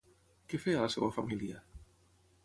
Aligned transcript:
Què 0.53 0.59
feia 0.63 0.79
la 0.85 0.89
seva 0.93 1.09
família? 1.17 1.59